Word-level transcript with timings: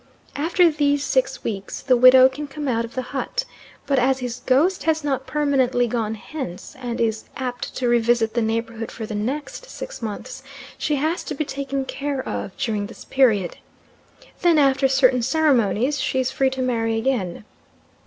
After 0.35 0.71
these 0.71 1.03
six 1.03 1.43
weeks 1.43 1.79
the 1.83 1.95
widow 1.95 2.27
can 2.27 2.47
come 2.47 2.67
out 2.67 2.83
of 2.85 2.95
the 2.95 3.03
hut, 3.13 3.45
but 3.85 3.99
as 3.99 4.17
his 4.17 4.39
ghost 4.47 4.81
has 4.85 5.03
not 5.03 5.27
permanently 5.27 5.85
gone 5.85 6.15
hence, 6.15 6.75
and 6.79 6.99
is 6.99 7.25
apt 7.37 7.75
to 7.75 7.87
revisit 7.87 8.33
the 8.33 8.41
neighbourhood 8.41 8.89
for 8.89 9.05
the 9.05 9.13
next 9.13 9.69
six 9.69 10.01
months, 10.01 10.41
she 10.75 10.95
has 10.95 11.23
to 11.25 11.35
be 11.35 11.45
taken 11.45 11.85
care 11.85 12.27
of 12.27 12.57
during 12.57 12.87
this 12.87 13.05
period. 13.05 13.57
Then, 14.41 14.57
after 14.57 14.87
certain 14.87 15.21
ceremonies, 15.21 15.99
she 16.01 16.19
is 16.19 16.31
free 16.31 16.49
to 16.49 16.63
marry 16.63 16.97
again. 16.97 17.43